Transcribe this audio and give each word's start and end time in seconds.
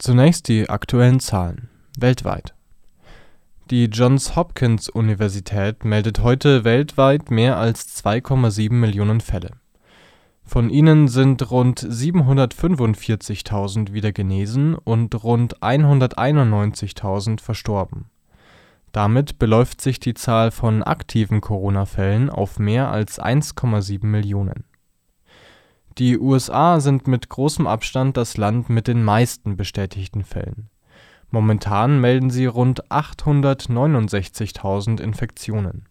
Zunächst 0.00 0.48
die 0.48 0.68
aktuellen 0.70 1.20
Zahlen 1.20 1.68
weltweit. 1.98 2.54
Die 3.70 3.84
Johns 3.84 4.34
Hopkins 4.34 4.88
Universität 4.88 5.84
meldet 5.84 6.22
heute 6.22 6.64
weltweit 6.64 7.30
mehr 7.30 7.58
als 7.58 8.02
2,7 8.02 8.72
Millionen 8.72 9.20
Fälle. 9.20 9.50
Von 10.42 10.70
ihnen 10.70 11.08
sind 11.08 11.50
rund 11.50 11.80
745.000 11.80 13.92
wieder 13.92 14.12
genesen 14.12 14.74
und 14.74 15.22
rund 15.22 15.58
191.000 15.58 17.42
verstorben. 17.42 18.06
Damit 18.92 19.38
beläuft 19.38 19.82
sich 19.82 20.00
die 20.00 20.14
Zahl 20.14 20.50
von 20.50 20.82
aktiven 20.82 21.42
Corona-Fällen 21.42 22.30
auf 22.30 22.58
mehr 22.58 22.90
als 22.90 23.20
1,7 23.20 24.06
Millionen. 24.06 24.64
Die 26.00 26.18
USA 26.18 26.80
sind 26.80 27.06
mit 27.08 27.28
großem 27.28 27.66
Abstand 27.66 28.16
das 28.16 28.38
Land 28.38 28.70
mit 28.70 28.88
den 28.88 29.04
meisten 29.04 29.58
bestätigten 29.58 30.24
Fällen. 30.24 30.70
Momentan 31.28 32.00
melden 32.00 32.30
sie 32.30 32.46
rund 32.46 32.90
869.000 32.90 34.98
Infektionen. 34.98 35.84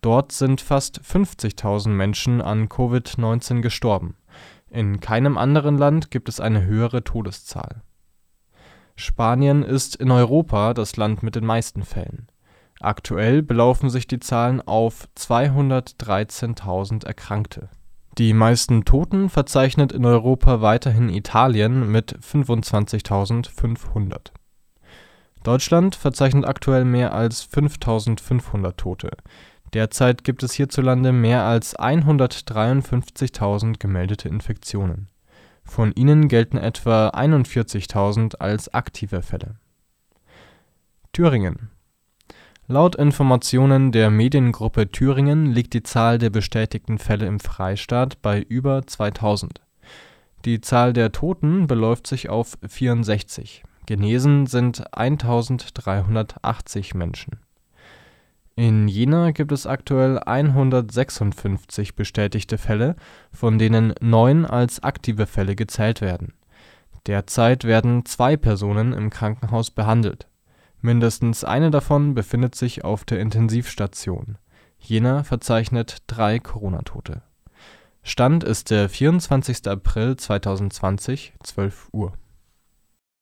Dort 0.00 0.32
sind 0.32 0.60
fast 0.60 1.00
50.000 1.02 1.90
Menschen 1.90 2.42
an 2.42 2.68
Covid-19 2.68 3.60
gestorben. 3.60 4.16
In 4.70 4.98
keinem 4.98 5.38
anderen 5.38 5.78
Land 5.78 6.10
gibt 6.10 6.28
es 6.28 6.40
eine 6.40 6.64
höhere 6.64 7.04
Todeszahl. 7.04 7.82
Spanien 8.96 9.62
ist 9.62 9.94
in 9.94 10.10
Europa 10.10 10.74
das 10.74 10.96
Land 10.96 11.22
mit 11.22 11.36
den 11.36 11.46
meisten 11.46 11.84
Fällen. 11.84 12.26
Aktuell 12.80 13.42
belaufen 13.42 13.88
sich 13.88 14.08
die 14.08 14.18
Zahlen 14.18 14.60
auf 14.60 15.06
213.000 15.16 17.06
Erkrankte. 17.06 17.68
Die 18.18 18.34
meisten 18.34 18.84
Toten 18.84 19.30
verzeichnet 19.30 19.90
in 19.90 20.04
Europa 20.04 20.60
weiterhin 20.60 21.08
Italien 21.08 21.90
mit 21.90 22.14
25.500. 22.18 24.32
Deutschland 25.42 25.96
verzeichnet 25.96 26.44
aktuell 26.44 26.84
mehr 26.84 27.14
als 27.14 27.50
5.500 27.50 28.76
Tote. 28.76 29.12
Derzeit 29.72 30.24
gibt 30.24 30.42
es 30.42 30.52
hierzulande 30.52 31.12
mehr 31.12 31.44
als 31.44 31.74
153.000 31.78 33.78
gemeldete 33.78 34.28
Infektionen. 34.28 35.08
Von 35.64 35.92
ihnen 35.92 36.28
gelten 36.28 36.58
etwa 36.58 37.08
41.000 37.08 38.36
als 38.36 38.74
aktive 38.74 39.22
Fälle. 39.22 39.56
Thüringen 41.12 41.70
Laut 42.68 42.94
Informationen 42.94 43.90
der 43.90 44.08
Mediengruppe 44.10 44.90
Thüringen 44.90 45.46
liegt 45.46 45.74
die 45.74 45.82
Zahl 45.82 46.18
der 46.18 46.30
bestätigten 46.30 46.98
Fälle 46.98 47.26
im 47.26 47.40
Freistaat 47.40 48.22
bei 48.22 48.40
über 48.40 48.86
2000. 48.86 49.60
Die 50.44 50.60
Zahl 50.60 50.92
der 50.92 51.10
Toten 51.10 51.66
beläuft 51.66 52.06
sich 52.06 52.28
auf 52.28 52.56
64. 52.66 53.64
Genesen 53.86 54.46
sind 54.46 54.84
1380 54.96 56.94
Menschen. 56.94 57.40
In 58.54 58.86
Jena 58.86 59.32
gibt 59.32 59.50
es 59.50 59.66
aktuell 59.66 60.20
156 60.20 61.96
bestätigte 61.96 62.58
Fälle, 62.58 62.94
von 63.32 63.58
denen 63.58 63.92
neun 64.00 64.46
als 64.46 64.82
aktive 64.84 65.26
Fälle 65.26 65.56
gezählt 65.56 66.00
werden. 66.00 66.32
Derzeit 67.06 67.64
werden 67.64 68.04
zwei 68.04 68.36
Personen 68.36 68.92
im 68.92 69.10
Krankenhaus 69.10 69.70
behandelt. 69.70 70.28
Mindestens 70.82 71.44
eine 71.44 71.70
davon 71.70 72.14
befindet 72.14 72.56
sich 72.56 72.84
auf 72.84 73.04
der 73.04 73.20
Intensivstation. 73.20 74.36
Jena 74.78 75.22
verzeichnet 75.22 75.98
drei 76.08 76.40
Corona-Tote. 76.40 77.22
Stand 78.02 78.42
ist 78.42 78.70
der 78.70 78.88
24. 78.88 79.68
April 79.68 80.16
2020, 80.16 81.34
12 81.44 81.88
Uhr 81.92 82.12